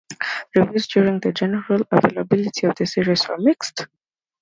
Reviews 0.55 0.87
during 0.87 1.19
the 1.19 1.31
general 1.31 1.85
availability 1.91 2.65
of 2.65 2.73
the 2.75 2.87
series 2.87 3.29
were 3.29 3.37
mixed. 3.37 3.85